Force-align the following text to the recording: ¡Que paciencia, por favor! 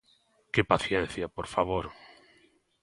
¡Que 0.53 0.61
paciencia, 0.71 1.25
por 1.35 1.47
favor! 1.53 1.85